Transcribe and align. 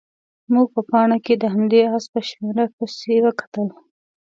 موږ 0.53 0.67
په 0.75 0.81
پاڼه 0.89 1.17
کې 1.25 1.33
د 1.37 1.43
همدې 1.53 1.81
اس 1.95 2.05
په 2.13 2.19
شمېره 2.29 2.65
پسې 2.75 3.15
وکتل. 3.25 3.67